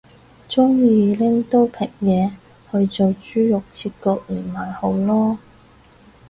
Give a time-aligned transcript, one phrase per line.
[0.49, 2.31] 鍾意拎刀劈嘢
[2.71, 5.37] 去做豬肉切割員咪好囉